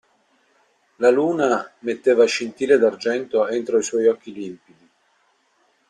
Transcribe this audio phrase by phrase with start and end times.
[1.05, 1.49] La luna
[1.89, 4.89] metteva scintille d'argento entro i suoi occhi limpidi.